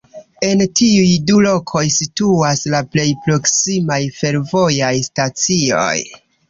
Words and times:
En 0.45 0.61
tiuj 0.79 1.11
du 1.27 1.35
lokoj 1.47 1.83
situas 1.97 2.65
la 2.77 2.81
plej 2.97 3.07
proksimaj 3.27 4.03
fervojaj 4.19 4.95
stacioj. 5.11 5.97